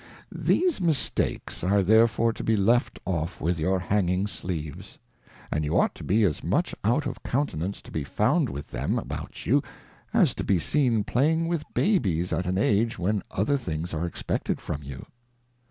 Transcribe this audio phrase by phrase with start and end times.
[0.33, 4.97] These Mistakes are therefore to be left off with your Hanging sleeves;
[5.51, 8.97] and you ought to be as much out of countenance to be found with them
[8.97, 9.61] about you,
[10.11, 14.59] as to be seen playing with Babies at an Age when other things are expected
[14.59, 15.05] from you.